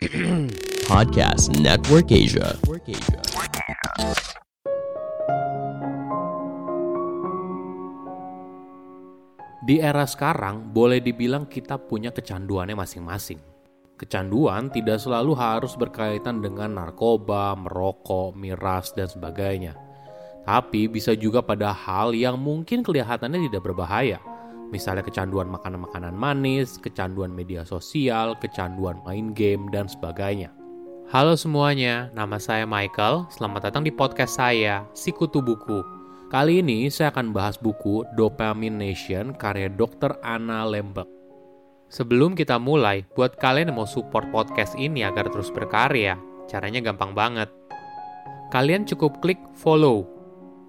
Podcast 0.88 1.52
Network 1.60 2.08
Asia. 2.08 2.56
Di 9.60 9.76
era 9.76 10.08
sekarang, 10.08 10.72
boleh 10.72 11.04
dibilang 11.04 11.44
kita 11.44 11.76
punya 11.76 12.16
kecanduannya 12.16 12.80
masing-masing. 12.80 13.44
Kecanduan 14.00 14.72
tidak 14.72 15.04
selalu 15.04 15.36
harus 15.36 15.76
berkaitan 15.76 16.40
dengan 16.40 16.80
narkoba, 16.80 17.52
merokok, 17.60 18.32
miras, 18.32 18.96
dan 18.96 19.04
sebagainya. 19.04 19.76
Tapi 20.48 20.88
bisa 20.88 21.12
juga 21.12 21.44
pada 21.44 21.76
hal 21.76 22.16
yang 22.16 22.40
mungkin 22.40 22.80
kelihatannya 22.80 23.52
tidak 23.52 23.68
berbahaya. 23.68 24.29
Misalnya 24.70 25.02
kecanduan 25.02 25.50
makanan-makanan 25.50 26.14
manis, 26.14 26.78
kecanduan 26.78 27.34
media 27.34 27.66
sosial, 27.66 28.38
kecanduan 28.38 29.02
main 29.02 29.34
game, 29.34 29.66
dan 29.74 29.90
sebagainya. 29.90 30.54
Halo 31.10 31.34
semuanya, 31.34 32.06
nama 32.14 32.38
saya 32.38 32.70
Michael. 32.70 33.26
Selamat 33.34 33.66
datang 33.66 33.82
di 33.82 33.90
podcast 33.90 34.38
saya, 34.38 34.86
Sikutu 34.94 35.42
Buku. 35.42 35.82
Kali 36.30 36.62
ini 36.62 36.86
saya 36.86 37.10
akan 37.10 37.34
bahas 37.34 37.58
buku 37.58 38.06
Dopamine 38.14 38.78
Nation 38.78 39.34
karya 39.34 39.66
Dr. 39.66 40.14
Anna 40.22 40.62
Lembek. 40.62 41.10
Sebelum 41.90 42.38
kita 42.38 42.54
mulai, 42.62 43.02
buat 43.18 43.34
kalian 43.42 43.74
yang 43.74 43.82
mau 43.82 43.90
support 43.90 44.30
podcast 44.30 44.78
ini 44.78 45.02
agar 45.02 45.26
terus 45.34 45.50
berkarya, 45.50 46.14
caranya 46.46 46.78
gampang 46.78 47.10
banget. 47.18 47.50
Kalian 48.54 48.86
cukup 48.86 49.18
klik 49.18 49.42
follow. 49.58 50.06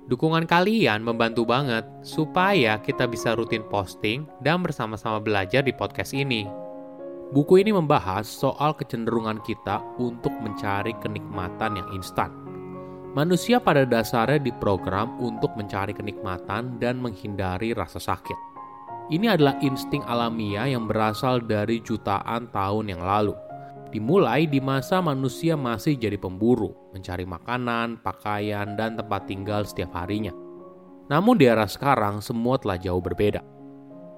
Dukungan 0.10 0.50
kalian 0.50 1.06
membantu 1.06 1.46
banget 1.46 1.86
supaya 2.02 2.82
kita 2.82 3.06
bisa 3.06 3.38
rutin 3.38 3.62
posting 3.70 4.26
dan 4.42 4.66
bersama-sama 4.66 5.22
belajar 5.22 5.62
di 5.62 5.76
podcast 5.76 6.16
ini. 6.16 6.50
Buku 7.32 7.62
ini 7.64 7.72
membahas 7.72 8.28
soal 8.28 8.76
kecenderungan 8.76 9.40
kita 9.46 9.80
untuk 10.02 10.36
mencari 10.42 10.92
kenikmatan 11.00 11.80
yang 11.80 11.90
instan 11.96 12.42
Manusia 13.12 13.60
pada 13.60 13.84
dasarnya 13.84 14.40
diprogram 14.40 15.20
untuk 15.20 15.52
mencari 15.60 15.92
kenikmatan 15.92 16.80
dan 16.80 16.96
menghindari 16.96 17.76
rasa 17.76 18.00
sakit. 18.00 18.40
Ini 19.12 19.36
adalah 19.36 19.60
insting 19.60 20.00
alamiah 20.08 20.72
yang 20.72 20.88
berasal 20.88 21.44
dari 21.44 21.84
jutaan 21.84 22.48
tahun 22.56 22.96
yang 22.96 23.04
lalu. 23.04 23.36
Dimulai 23.92 24.48
di 24.48 24.64
masa 24.64 25.04
manusia 25.04 25.60
masih 25.60 26.00
jadi 26.00 26.16
pemburu, 26.16 26.72
mencari 26.96 27.28
makanan, 27.28 28.00
pakaian, 28.00 28.80
dan 28.80 28.96
tempat 28.96 29.28
tinggal 29.28 29.68
setiap 29.68 29.92
harinya. 30.00 30.32
Namun 31.12 31.36
di 31.36 31.46
era 31.46 31.68
sekarang 31.68 32.24
semua 32.24 32.56
telah 32.56 32.80
jauh 32.80 33.04
berbeda. 33.04 33.44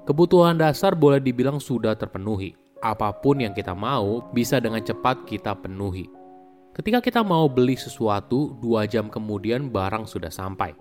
Kebutuhan 0.06 0.62
dasar 0.62 0.94
boleh 0.94 1.18
dibilang 1.18 1.58
sudah 1.58 1.98
terpenuhi. 1.98 2.54
Apa 2.86 3.10
pun 3.18 3.42
yang 3.42 3.58
kita 3.58 3.74
mau 3.74 4.22
bisa 4.30 4.62
dengan 4.62 4.84
cepat 4.84 5.26
kita 5.26 5.58
penuhi 5.58 6.24
Ketika 6.74 7.06
kita 7.06 7.22
mau 7.22 7.46
beli 7.46 7.78
sesuatu, 7.78 8.58
dua 8.58 8.90
jam 8.90 9.06
kemudian 9.06 9.70
barang 9.70 10.10
sudah 10.10 10.34
sampai. 10.34 10.74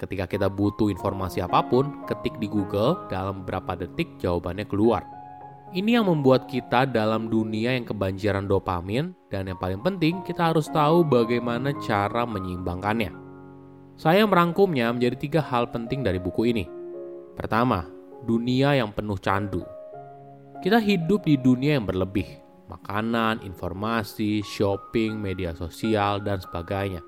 Ketika 0.00 0.24
kita 0.24 0.48
butuh 0.48 0.88
informasi 0.88 1.44
apa 1.44 1.60
pun, 1.60 2.08
ketik 2.08 2.40
di 2.40 2.48
Google, 2.48 3.04
dalam 3.12 3.44
beberapa 3.44 3.76
detik 3.76 4.16
jawabannya 4.16 4.64
keluar. 4.64 5.04
Ini 5.74 5.98
yang 5.98 6.06
membuat 6.06 6.46
kita 6.46 6.86
dalam 6.86 7.26
dunia 7.26 7.74
yang 7.74 7.82
kebanjiran 7.82 8.46
dopamin, 8.46 9.10
dan 9.34 9.50
yang 9.50 9.58
paling 9.58 9.82
penting, 9.82 10.22
kita 10.22 10.54
harus 10.54 10.70
tahu 10.70 11.02
bagaimana 11.02 11.74
cara 11.82 12.22
menyeimbangkannya. 12.22 13.10
Saya 13.98 14.22
merangkumnya 14.30 14.94
menjadi 14.94 15.16
tiga 15.18 15.40
hal 15.42 15.66
penting 15.74 16.06
dari 16.06 16.22
buku 16.22 16.54
ini. 16.54 16.70
Pertama, 17.34 17.82
dunia 18.22 18.78
yang 18.78 18.94
penuh 18.94 19.18
candu. 19.18 19.66
Kita 20.62 20.78
hidup 20.78 21.26
di 21.26 21.34
dunia 21.34 21.82
yang 21.82 21.86
berlebih, 21.90 22.38
makanan, 22.70 23.42
informasi, 23.42 24.46
shopping, 24.46 25.18
media 25.18 25.50
sosial, 25.50 26.22
dan 26.22 26.38
sebagainya. 26.38 27.02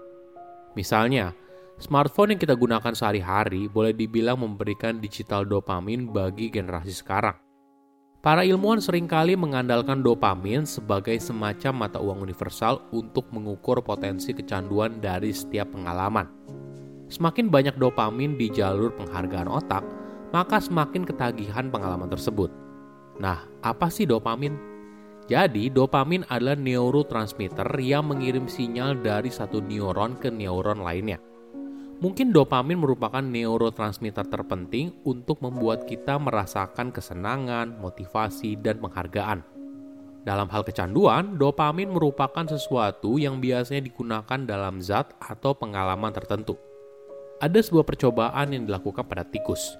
Misalnya, 0.74 1.30
smartphone 1.78 2.34
yang 2.34 2.42
kita 2.42 2.58
gunakan 2.58 2.90
sehari-hari 2.90 3.70
boleh 3.70 3.94
dibilang 3.94 4.42
memberikan 4.42 4.98
digital 4.98 5.46
dopamin 5.46 6.10
bagi 6.10 6.50
generasi 6.50 6.90
sekarang. 6.90 7.47
Para 8.18 8.42
ilmuwan 8.42 8.82
sering 8.82 9.06
kali 9.06 9.38
mengandalkan 9.38 10.02
dopamin 10.02 10.66
sebagai 10.66 11.14
semacam 11.22 11.86
mata 11.86 12.02
uang 12.02 12.26
universal 12.26 12.82
untuk 12.90 13.30
mengukur 13.30 13.78
potensi 13.78 14.34
kecanduan 14.34 14.98
dari 14.98 15.30
setiap 15.30 15.70
pengalaman. 15.70 16.26
Semakin 17.06 17.46
banyak 17.46 17.78
dopamin 17.78 18.34
di 18.34 18.50
jalur 18.50 18.90
penghargaan 18.98 19.46
otak, 19.46 19.86
maka 20.34 20.58
semakin 20.58 21.06
ketagihan 21.06 21.70
pengalaman 21.70 22.10
tersebut. 22.10 22.50
Nah, 23.22 23.46
apa 23.62 23.86
sih 23.86 24.02
dopamin? 24.02 24.58
Jadi, 25.30 25.70
dopamin 25.70 26.26
adalah 26.26 26.58
neurotransmitter 26.58 27.70
yang 27.78 28.10
mengirim 28.10 28.50
sinyal 28.50 28.98
dari 28.98 29.30
satu 29.30 29.62
neuron 29.62 30.18
ke 30.18 30.26
neuron 30.26 30.82
lainnya. 30.82 31.22
Mungkin 31.98 32.30
dopamin 32.30 32.78
merupakan 32.78 33.18
neurotransmitter 33.18 34.30
terpenting 34.30 34.94
untuk 35.02 35.42
membuat 35.42 35.82
kita 35.82 36.14
merasakan 36.14 36.94
kesenangan, 36.94 37.74
motivasi, 37.82 38.54
dan 38.62 38.78
penghargaan. 38.78 39.42
Dalam 40.22 40.46
hal 40.46 40.62
kecanduan, 40.62 41.34
dopamin 41.34 41.90
merupakan 41.90 42.46
sesuatu 42.46 43.18
yang 43.18 43.42
biasanya 43.42 43.82
digunakan 43.82 44.38
dalam 44.46 44.78
zat 44.78 45.10
atau 45.18 45.58
pengalaman 45.58 46.14
tertentu. 46.14 46.54
Ada 47.42 47.66
sebuah 47.66 47.82
percobaan 47.82 48.54
yang 48.54 48.62
dilakukan 48.66 49.02
pada 49.02 49.26
tikus 49.26 49.78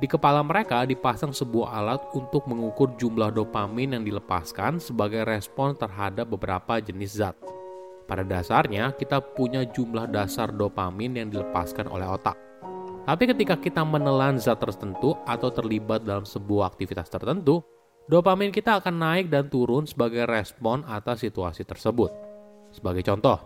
di 0.00 0.08
kepala 0.08 0.40
mereka 0.40 0.88
dipasang 0.88 1.36
sebuah 1.36 1.76
alat 1.76 2.00
untuk 2.16 2.48
mengukur 2.48 2.96
jumlah 2.96 3.36
dopamin 3.36 4.00
yang 4.00 4.04
dilepaskan 4.08 4.80
sebagai 4.80 5.28
respon 5.28 5.76
terhadap 5.76 6.24
beberapa 6.24 6.80
jenis 6.80 7.20
zat. 7.20 7.36
Pada 8.10 8.26
dasarnya, 8.26 8.90
kita 8.98 9.22
punya 9.22 9.62
jumlah 9.62 10.10
dasar 10.10 10.50
dopamin 10.50 11.14
yang 11.14 11.30
dilepaskan 11.30 11.86
oleh 11.86 12.10
otak. 12.10 12.34
Tapi 13.06 13.30
ketika 13.30 13.54
kita 13.54 13.86
menelan 13.86 14.34
zat 14.34 14.58
tertentu 14.58 15.14
atau 15.22 15.54
terlibat 15.54 16.02
dalam 16.02 16.26
sebuah 16.26 16.74
aktivitas 16.74 17.06
tertentu, 17.06 17.62
dopamin 18.10 18.50
kita 18.50 18.82
akan 18.82 18.98
naik 18.98 19.30
dan 19.30 19.46
turun 19.46 19.86
sebagai 19.86 20.26
respon 20.26 20.82
atas 20.90 21.22
situasi 21.22 21.62
tersebut. 21.62 22.10
Sebagai 22.74 23.06
contoh, 23.06 23.38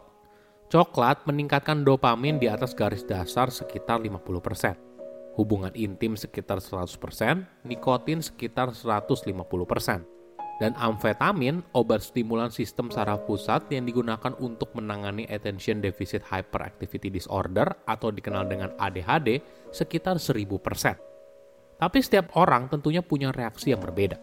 coklat 0.73 1.29
meningkatkan 1.29 1.85
dopamin 1.85 2.41
di 2.41 2.49
atas 2.49 2.73
garis 2.73 3.05
dasar 3.05 3.53
sekitar 3.53 4.01
50% 4.01 4.95
hubungan 5.35 5.75
intim 5.75 6.15
sekitar 6.15 6.63
100%, 6.63 7.67
nikotin 7.67 8.23
sekitar 8.23 8.71
150%. 8.71 10.14
Dan 10.63 10.79
amfetamin, 10.79 11.67
obat 11.75 12.07
stimulan 12.07 12.47
sistem 12.49 12.87
saraf 12.87 13.27
pusat 13.27 13.67
yang 13.75 13.91
digunakan 13.91 14.33
untuk 14.39 14.71
menangani 14.79 15.27
attention 15.27 15.83
deficit 15.83 16.23
hyperactivity 16.31 17.11
disorder 17.11 17.67
atau 17.91 18.15
dikenal 18.15 18.47
dengan 18.47 18.71
ADHD 18.79 19.43
sekitar 19.75 20.23
1000%. 20.23 21.75
Tapi 21.75 21.99
setiap 21.99 22.39
orang 22.39 22.71
tentunya 22.71 23.03
punya 23.03 23.35
reaksi 23.35 23.75
yang 23.75 23.83
berbeda. 23.83 24.15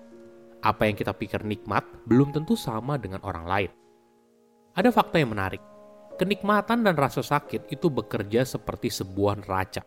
Apa 0.63 0.87
yang 0.87 0.95
kita 0.95 1.11
pikir 1.11 1.43
nikmat 1.43 1.83
belum 2.07 2.31
tentu 2.31 2.55
sama 2.55 2.95
dengan 2.95 3.19
orang 3.27 3.45
lain. 3.45 3.71
Ada 4.71 4.87
fakta 4.87 5.19
yang 5.19 5.35
menarik. 5.35 5.59
Kenikmatan 6.15 6.87
dan 6.87 6.95
rasa 6.95 7.19
sakit 7.19 7.67
itu 7.73 7.91
bekerja 7.91 8.47
seperti 8.47 8.87
sebuah 8.93 9.41
neraca 9.41 9.83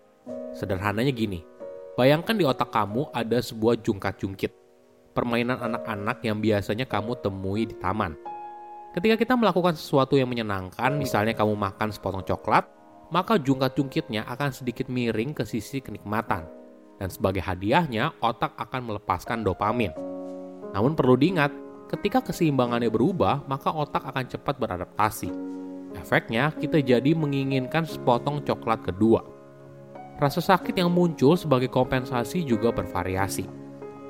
Sederhananya 0.55 1.11
gini, 1.11 1.43
bayangkan 1.99 2.39
di 2.39 2.47
otak 2.47 2.71
kamu 2.71 3.11
ada 3.11 3.43
sebuah 3.43 3.83
jungkat-jungkit, 3.83 4.55
permainan 5.15 5.63
anak-anak 5.63 6.21
yang 6.27 6.43
biasanya 6.43 6.85
kamu 6.85 7.15
temui 7.23 7.71
di 7.71 7.79
taman. 7.79 8.19
Ketika 8.95 9.15
kita 9.19 9.35
melakukan 9.35 9.75
sesuatu 9.75 10.19
yang 10.19 10.31
menyenangkan, 10.31 10.95
misalnya 10.95 11.35
kamu 11.35 11.55
makan 11.55 11.91
sepotong 11.91 12.23
coklat, 12.27 12.67
maka 13.11 13.39
jungkat-jungkitnya 13.39 14.27
akan 14.27 14.51
sedikit 14.51 14.91
miring 14.91 15.35
ke 15.35 15.47
sisi 15.47 15.79
kenikmatan. 15.83 16.47
Dan 16.99 17.11
sebagai 17.11 17.43
hadiahnya, 17.43 18.15
otak 18.23 18.55
akan 18.55 18.95
melepaskan 18.95 19.43
dopamin. 19.43 19.91
Namun 20.75 20.95
perlu 20.95 21.19
diingat, 21.19 21.51
ketika 21.91 22.23
keseimbangannya 22.23 22.91
berubah, 22.91 23.43
maka 23.51 23.71
otak 23.71 24.07
akan 24.07 24.31
cepat 24.31 24.59
beradaptasi. 24.63 25.31
Efeknya, 25.99 26.55
kita 26.55 26.79
jadi 26.83 27.15
menginginkan 27.15 27.87
sepotong 27.87 28.43
coklat 28.47 28.83
kedua. 28.83 29.27
Rasa 30.23 30.39
sakit 30.39 30.79
yang 30.79 30.95
muncul 30.95 31.35
sebagai 31.35 31.67
kompensasi 31.67 32.47
juga 32.47 32.71
bervariasi. 32.71 33.64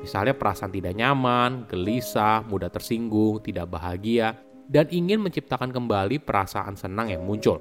Misalnya 0.05 0.37
perasaan 0.37 0.69
tidak 0.69 0.93
nyaman, 1.01 1.65
gelisah, 1.65 2.45
mudah 2.45 2.69
tersinggung, 2.69 3.41
tidak 3.41 3.73
bahagia, 3.73 4.37
dan 4.69 4.85
ingin 4.93 5.17
menciptakan 5.17 5.73
kembali 5.73 6.21
perasaan 6.21 6.77
senang 6.77 7.09
yang 7.09 7.25
muncul. 7.25 7.57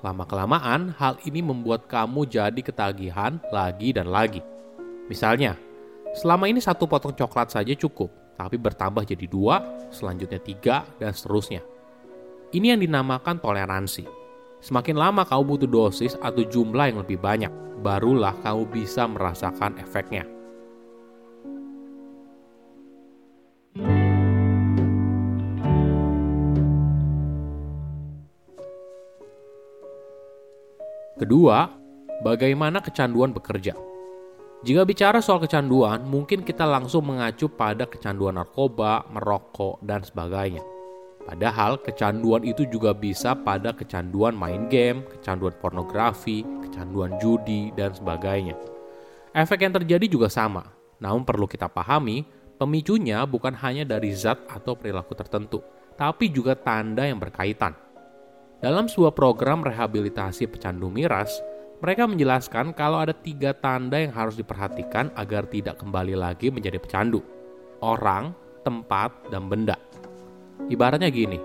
Lama-kelamaan, 0.00 0.96
hal 0.96 1.20
ini 1.28 1.44
membuat 1.44 1.84
kamu 1.84 2.24
jadi 2.24 2.56
ketagihan 2.64 3.36
lagi 3.52 3.92
dan 3.92 4.08
lagi. 4.08 4.40
Misalnya, 5.12 5.60
selama 6.16 6.48
ini 6.48 6.64
satu 6.64 6.88
potong 6.88 7.12
coklat 7.12 7.52
saja 7.52 7.76
cukup, 7.76 8.08
tapi 8.32 8.56
bertambah 8.56 9.04
jadi 9.04 9.28
dua, 9.28 9.60
selanjutnya 9.92 10.40
tiga, 10.40 10.88
dan 10.96 11.12
seterusnya. 11.12 11.60
Ini 12.48 12.72
yang 12.72 12.80
dinamakan 12.80 13.44
toleransi. 13.44 14.08
Semakin 14.64 14.96
lama 14.96 15.28
kamu 15.28 15.42
butuh 15.44 15.68
dosis 15.68 16.16
atau 16.16 16.40
jumlah 16.48 16.96
yang 16.96 17.04
lebih 17.04 17.20
banyak, 17.20 17.52
barulah 17.84 18.32
kamu 18.40 18.64
bisa 18.72 19.04
merasakan 19.04 19.76
efeknya. 19.76 20.37
Kedua, 31.18 31.66
bagaimana 32.22 32.78
kecanduan 32.78 33.34
bekerja. 33.34 33.74
Jika 34.62 34.86
bicara 34.86 35.18
soal 35.18 35.42
kecanduan, 35.42 36.06
mungkin 36.06 36.46
kita 36.46 36.62
langsung 36.62 37.10
mengacu 37.10 37.50
pada 37.50 37.90
kecanduan 37.90 38.38
narkoba, 38.38 39.02
merokok, 39.10 39.82
dan 39.82 40.06
sebagainya. 40.06 40.62
Padahal 41.26 41.82
kecanduan 41.82 42.46
itu 42.46 42.70
juga 42.70 42.94
bisa 42.94 43.34
pada 43.34 43.74
kecanduan 43.74 44.38
main 44.38 44.70
game, 44.70 45.02
kecanduan 45.18 45.58
pornografi, 45.58 46.46
kecanduan 46.62 47.18
judi, 47.18 47.74
dan 47.74 47.90
sebagainya. 47.90 48.54
Efek 49.34 49.66
yang 49.66 49.74
terjadi 49.74 50.06
juga 50.06 50.30
sama, 50.30 50.70
namun 51.02 51.26
perlu 51.26 51.50
kita 51.50 51.66
pahami, 51.66 52.22
pemicunya 52.62 53.26
bukan 53.26 53.58
hanya 53.58 53.82
dari 53.82 54.14
zat 54.14 54.38
atau 54.46 54.78
perilaku 54.78 55.18
tertentu, 55.18 55.66
tapi 55.98 56.30
juga 56.30 56.54
tanda 56.54 57.02
yang 57.02 57.18
berkaitan. 57.18 57.74
Dalam 58.58 58.90
sebuah 58.90 59.14
program 59.14 59.62
rehabilitasi 59.62 60.50
pecandu 60.50 60.90
miras, 60.90 61.30
mereka 61.78 62.10
menjelaskan 62.10 62.74
kalau 62.74 62.98
ada 62.98 63.14
tiga 63.14 63.54
tanda 63.54 64.02
yang 64.02 64.10
harus 64.10 64.34
diperhatikan 64.34 65.14
agar 65.14 65.46
tidak 65.46 65.78
kembali 65.78 66.18
lagi 66.18 66.50
menjadi 66.50 66.82
pecandu. 66.82 67.22
Orang, 67.78 68.34
tempat, 68.66 69.14
dan 69.30 69.46
benda. 69.46 69.78
Ibaratnya 70.66 71.06
gini, 71.06 71.38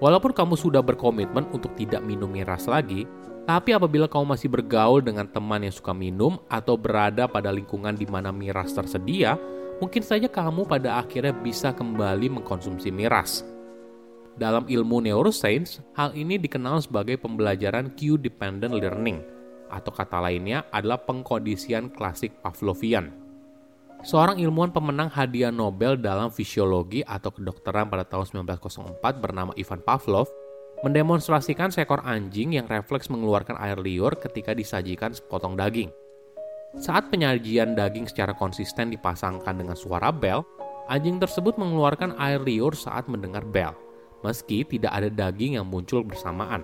walaupun 0.00 0.32
kamu 0.32 0.56
sudah 0.56 0.80
berkomitmen 0.80 1.44
untuk 1.52 1.76
tidak 1.76 2.00
minum 2.00 2.32
miras 2.32 2.64
lagi, 2.64 3.04
tapi 3.44 3.76
apabila 3.76 4.08
kamu 4.08 4.32
masih 4.32 4.48
bergaul 4.48 5.04
dengan 5.04 5.28
teman 5.28 5.60
yang 5.60 5.76
suka 5.76 5.92
minum 5.92 6.40
atau 6.48 6.80
berada 6.80 7.28
pada 7.28 7.52
lingkungan 7.52 7.92
di 7.92 8.08
mana 8.08 8.32
miras 8.32 8.72
tersedia, 8.72 9.36
mungkin 9.76 10.00
saja 10.00 10.24
kamu 10.24 10.64
pada 10.64 11.04
akhirnya 11.04 11.36
bisa 11.36 11.76
kembali 11.76 12.32
mengkonsumsi 12.40 12.88
miras. 12.88 13.44
Dalam 14.36 14.68
ilmu 14.68 15.00
neuroscience, 15.00 15.80
hal 15.96 16.12
ini 16.12 16.36
dikenal 16.36 16.84
sebagai 16.84 17.16
pembelajaran 17.16 17.96
cue-dependent 17.96 18.76
learning– 18.76 19.20
atau 19.70 19.90
kata 19.90 20.22
lainnya 20.22 20.66
adalah 20.70 21.00
pengkondisian 21.02 21.90
klasik 21.94 22.38
Pavlovian. 22.42 23.10
Seorang 24.04 24.38
ilmuwan 24.38 24.70
pemenang 24.70 25.10
hadiah 25.10 25.50
Nobel 25.50 25.98
dalam 25.98 26.30
fisiologi 26.30 27.02
atau 27.02 27.32
kedokteran 27.32 27.88
pada 27.88 28.04
tahun 28.06 28.44
1904 28.44 29.02
bernama 29.18 29.50
Ivan 29.56 29.82
Pavlov 29.82 30.28
mendemonstrasikan 30.84 31.72
seekor 31.72 32.04
anjing 32.04 32.54
yang 32.54 32.68
refleks 32.68 33.08
mengeluarkan 33.08 33.56
air 33.56 33.80
liur 33.80 34.12
ketika 34.20 34.52
disajikan 34.52 35.16
sepotong 35.16 35.56
daging. 35.56 35.88
Saat 36.76 37.08
penyajian 37.08 37.72
daging 37.72 38.04
secara 38.04 38.36
konsisten 38.36 38.92
dipasangkan 38.92 39.56
dengan 39.56 39.72
suara 39.72 40.12
bel, 40.12 40.44
anjing 40.92 41.16
tersebut 41.16 41.56
mengeluarkan 41.56 42.20
air 42.20 42.44
liur 42.44 42.76
saat 42.76 43.08
mendengar 43.08 43.48
bel, 43.48 43.72
meski 44.24 44.62
tidak 44.64 44.92
ada 44.92 45.08
daging 45.08 45.58
yang 45.60 45.66
muncul 45.66 46.04
bersamaan. 46.04 46.62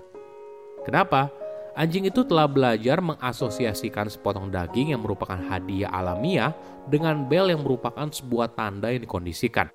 Kenapa? 0.87 1.29
Anjing 1.73 2.05
itu 2.05 2.21
telah 2.21 2.45
belajar 2.45 3.01
mengasosiasikan 3.01 4.05
sepotong 4.05 4.53
daging 4.53 4.93
yang 4.93 5.01
merupakan 5.01 5.37
hadiah 5.37 5.89
alamiah 5.89 6.53
dengan 6.85 7.25
bel 7.25 7.49
yang 7.49 7.65
merupakan 7.65 8.05
sebuah 8.05 8.53
tanda 8.53 8.93
yang 8.93 9.01
dikondisikan. 9.01 9.73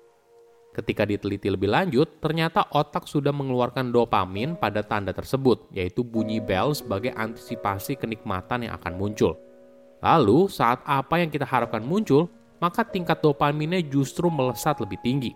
Ketika 0.71 1.03
diteliti 1.03 1.51
lebih 1.51 1.67
lanjut, 1.67 2.23
ternyata 2.23 2.63
otak 2.71 3.03
sudah 3.03 3.35
mengeluarkan 3.35 3.91
dopamin 3.91 4.55
pada 4.55 4.79
tanda 4.79 5.11
tersebut, 5.11 5.67
yaitu 5.75 6.07
bunyi 6.07 6.39
bel 6.39 6.71
sebagai 6.71 7.11
antisipasi 7.11 7.99
kenikmatan 7.99 8.69
yang 8.69 8.79
akan 8.79 8.95
muncul. 8.95 9.35
Lalu, 9.99 10.47
saat 10.47 10.79
apa 10.87 11.19
yang 11.19 11.27
kita 11.27 11.43
harapkan 11.43 11.83
muncul, 11.83 12.31
maka 12.63 12.87
tingkat 12.87 13.19
dopaminnya 13.19 13.83
justru 13.83 14.31
melesat 14.31 14.79
lebih 14.79 15.03
tinggi. 15.03 15.35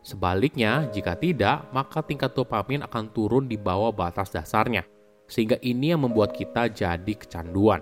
Sebaliknya, 0.00 0.88
jika 0.88 1.16
tidak, 1.16 1.68
maka 1.72 2.00
tingkat 2.00 2.32
dopamin 2.32 2.84
akan 2.84 3.12
turun 3.12 3.44
di 3.44 3.60
bawah 3.60 3.92
batas 3.92 4.32
dasarnya– 4.32 4.84
sehingga 5.30 5.56
ini 5.62 5.94
yang 5.94 6.02
membuat 6.02 6.34
kita 6.34 6.66
jadi 6.66 7.14
kecanduan. 7.14 7.78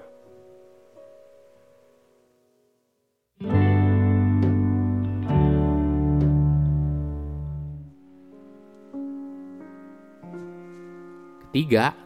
Ketiga, 11.49 11.97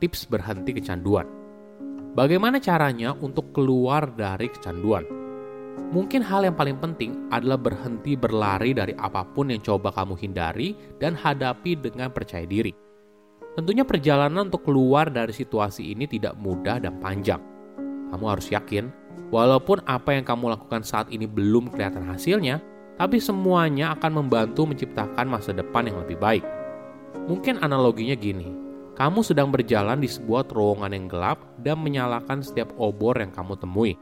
tips 0.00 0.24
berhenti 0.24 0.72
kecanduan. 0.72 1.28
Bagaimana 2.16 2.56
caranya 2.64 3.12
untuk 3.12 3.52
keluar 3.52 4.08
dari 4.08 4.48
kecanduan? 4.48 5.04
Mungkin 5.76 6.24
hal 6.24 6.44
yang 6.44 6.56
paling 6.56 6.76
penting 6.82 7.30
adalah 7.30 7.60
berhenti 7.60 8.18
berlari 8.18 8.74
dari 8.74 8.92
apa 8.98 9.22
pun 9.22 9.52
yang 9.52 9.62
coba 9.62 9.92
kamu 9.92 10.18
hindari 10.18 10.74
dan 10.98 11.14
hadapi 11.14 11.78
dengan 11.78 12.10
percaya 12.10 12.44
diri. 12.44 12.74
Tentunya 13.56 13.88
perjalanan 13.88 14.52
untuk 14.52 14.68
keluar 14.68 15.08
dari 15.08 15.32
situasi 15.32 15.96
ini 15.96 16.04
tidak 16.04 16.36
mudah 16.36 16.76
dan 16.76 17.00
panjang. 17.00 17.40
Kamu 18.12 18.24
harus 18.28 18.52
yakin, 18.52 18.92
walaupun 19.32 19.80
apa 19.88 20.12
yang 20.12 20.28
kamu 20.28 20.52
lakukan 20.52 20.84
saat 20.84 21.08
ini 21.08 21.24
belum 21.24 21.72
kelihatan 21.72 22.04
hasilnya, 22.04 22.60
tapi 23.00 23.16
semuanya 23.16 23.96
akan 23.96 24.24
membantu 24.24 24.68
menciptakan 24.68 25.24
masa 25.28 25.56
depan 25.56 25.88
yang 25.88 26.00
lebih 26.04 26.20
baik. 26.20 26.44
Mungkin 27.28 27.64
analoginya 27.64 28.12
gini, 28.12 28.52
kamu 28.96 29.20
sedang 29.24 29.52
berjalan 29.52 30.00
di 30.00 30.08
sebuah 30.08 30.48
terowongan 30.48 30.92
yang 30.92 31.06
gelap 31.08 31.38
dan 31.60 31.80
menyalakan 31.80 32.40
setiap 32.40 32.72
obor 32.76 33.16
yang 33.16 33.32
kamu 33.32 33.56
temui. 33.56 33.92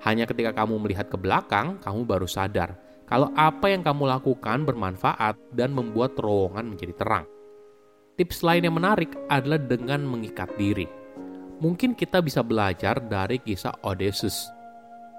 Hanya 0.00 0.24
ketika 0.24 0.56
kamu 0.56 0.80
melihat 0.80 1.12
ke 1.12 1.16
belakang, 1.20 1.76
kamu 1.84 2.08
baru 2.08 2.24
sadar 2.24 2.90
kalau 3.10 3.34
apa 3.34 3.66
yang 3.66 3.82
kamu 3.82 4.06
lakukan 4.06 4.62
bermanfaat 4.62 5.34
dan 5.50 5.74
membuat 5.74 6.14
terowongan 6.14 6.62
menjadi 6.62 6.94
terang. 6.94 7.26
Tips 8.14 8.46
lain 8.46 8.70
yang 8.70 8.78
menarik 8.78 9.10
adalah 9.26 9.58
dengan 9.58 10.06
mengikat 10.06 10.54
diri. 10.54 10.86
Mungkin 11.58 11.98
kita 11.98 12.22
bisa 12.22 12.46
belajar 12.46 13.02
dari 13.02 13.42
kisah 13.42 13.82
Odysseus. 13.82 14.48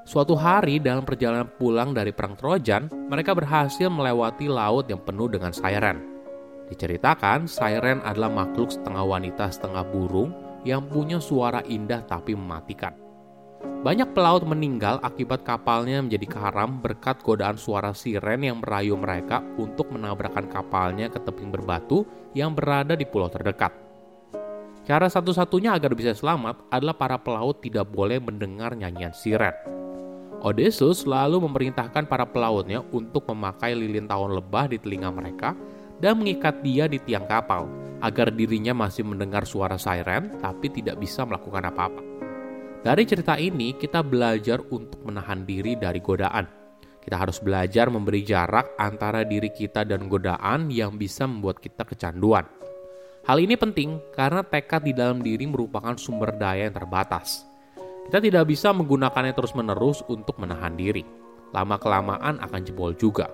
Suatu 0.07 0.33
hari 0.33 0.81
dalam 0.81 1.06
perjalanan 1.06 1.45
pulang 1.62 1.94
dari 1.94 2.10
perang 2.10 2.33
Trojan, 2.33 2.89
mereka 2.89 3.38
berhasil 3.38 3.86
melewati 3.86 4.50
laut 4.50 4.89
yang 4.89 5.04
penuh 5.04 5.30
dengan 5.30 5.54
siren. 5.54 6.01
Diceritakan, 6.72 7.45
siren 7.45 8.01
adalah 8.01 8.31
makhluk 8.31 8.74
setengah 8.74 9.04
wanita 9.06 9.51
setengah 9.51 9.86
burung 9.92 10.33
yang 10.66 10.88
punya 10.89 11.22
suara 11.22 11.62
indah 11.68 12.01
tapi 12.07 12.33
mematikan. 12.33 13.11
Banyak 13.81 14.13
pelaut 14.13 14.46
meninggal 14.46 15.02
akibat 15.02 15.42
kapalnya 15.42 16.06
menjadi 16.06 16.30
karam 16.30 16.78
berkat 16.78 17.18
godaan 17.25 17.58
suara 17.58 17.98
siren 17.98 18.46
yang 18.46 18.62
merayu 18.62 18.94
mereka 18.94 19.42
untuk 19.57 19.90
menabrakkan 19.90 20.45
kapalnya 20.45 21.09
ke 21.09 21.18
tebing 21.18 21.50
berbatu 21.50 22.06
yang 22.38 22.54
berada 22.54 22.94
di 22.94 23.09
pulau 23.09 23.26
terdekat. 23.26 23.74
Cara 24.85 25.09
satu-satunya 25.09 25.74
agar 25.74 25.97
bisa 25.97 26.14
selamat 26.14 26.62
adalah 26.69 26.94
para 26.94 27.18
pelaut 27.18 27.57
tidak 27.57 27.90
boleh 27.90 28.21
mendengar 28.21 28.78
nyanyian 28.78 29.18
siren. 29.18 29.54
Odysseus 30.42 31.06
lalu 31.06 31.42
memerintahkan 31.42 32.09
para 32.09 32.26
pelautnya 32.26 32.81
untuk 32.94 33.30
memakai 33.30 33.78
lilin 33.78 34.09
tahun 34.09 34.42
lebah 34.42 34.74
di 34.74 34.78
telinga 34.81 35.09
mereka 35.14 35.54
dan 36.02 36.18
mengikat 36.18 36.66
dia 36.66 36.90
di 36.90 36.97
tiang 36.97 37.30
kapal 37.30 37.69
agar 38.02 38.33
dirinya 38.33 38.74
masih 38.74 39.06
mendengar 39.06 39.45
suara 39.45 39.78
siren 39.78 40.38
tapi 40.42 40.69
tidak 40.74 40.97
bisa 40.97 41.21
melakukan 41.26 41.66
apa-apa. 41.69 42.02
Dari 42.81 43.06
cerita 43.06 43.38
ini, 43.38 43.78
kita 43.78 44.02
belajar 44.02 44.57
untuk 44.73 45.06
menahan 45.06 45.45
diri 45.45 45.78
dari 45.78 46.02
godaan. 46.02 46.50
Kita 46.97 47.14
harus 47.14 47.38
belajar 47.38 47.94
memberi 47.94 48.26
jarak 48.26 48.73
antara 48.81 49.21
diri 49.21 49.54
kita 49.54 49.85
dan 49.85 50.09
godaan 50.09 50.66
yang 50.73 50.97
bisa 50.97 51.30
membuat 51.30 51.61
kita 51.61 51.85
kecanduan. 51.85 52.42
Hal 53.30 53.38
ini 53.38 53.54
penting 53.54 54.02
karena 54.18 54.42
tekad 54.42 54.81
di 54.81 54.97
dalam 54.97 55.21
diri 55.21 55.45
merupakan 55.45 55.94
sumber 55.94 56.33
daya 56.33 56.66
yang 56.66 56.73
terbatas. 56.73 57.45
Kita 58.09 58.18
tidak 58.18 58.50
bisa 58.50 58.73
menggunakannya 58.73 59.38
terus-menerus 59.38 60.02
untuk 60.09 60.42
menahan 60.42 60.73
diri. 60.73 61.06
Lama-kelamaan 61.54 62.42
akan 62.42 62.61
jebol 62.66 62.97
juga. 62.97 63.30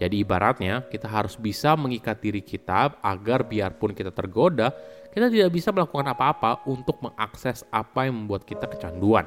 Jadi 0.00 0.24
ibaratnya 0.24 0.88
kita 0.88 1.12
harus 1.12 1.36
bisa 1.36 1.76
mengikat 1.76 2.24
diri 2.24 2.40
kita 2.40 3.04
agar 3.04 3.44
biarpun 3.44 3.92
kita 3.92 4.16
tergoda, 4.16 4.72
kita 5.18 5.34
tidak 5.34 5.50
bisa 5.50 5.74
melakukan 5.74 6.06
apa-apa 6.14 6.62
untuk 6.70 7.02
mengakses 7.02 7.66
apa 7.74 8.06
yang 8.06 8.22
membuat 8.22 8.46
kita 8.46 8.70
kecanduan. 8.70 9.26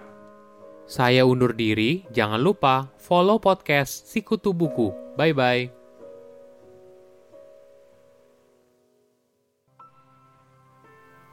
Saya 0.88 1.27
undur 1.27 1.51
diri, 1.51 2.07
jangan 2.15 2.39
lupa 2.39 2.88
follow 2.95 3.36
podcast 3.43 4.07
Sikutu 4.07 4.55
Buku. 4.55 4.95
Bye-bye. 5.19 5.83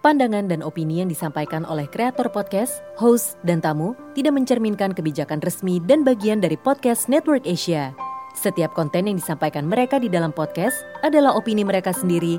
Pandangan 0.02 0.50
dan 0.50 0.66
opini 0.66 1.02
yang 1.02 1.10
disampaikan 1.10 1.62
oleh 1.62 1.86
kreator 1.90 2.26
podcast, 2.30 2.82
host, 2.98 3.38
dan 3.46 3.62
tamu 3.62 3.94
tidak 4.18 4.34
mencerminkan 4.34 4.90
kebijakan 4.90 5.38
resmi 5.42 5.78
dan 5.86 6.02
bagian 6.02 6.42
dari 6.42 6.58
podcast 6.58 7.06
Network 7.06 7.46
Asia. 7.46 7.94
Setiap 8.34 8.74
konten 8.74 9.10
yang 9.10 9.18
disampaikan 9.18 9.66
mereka 9.66 9.98
di 9.98 10.06
dalam 10.06 10.30
podcast 10.30 10.82
adalah 11.02 11.34
opini 11.34 11.66
mereka 11.66 11.90
sendiri 11.90 12.38